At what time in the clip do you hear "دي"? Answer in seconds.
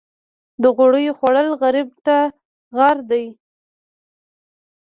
3.09-3.25